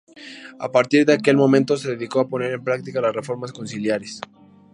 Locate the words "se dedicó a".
1.77-2.27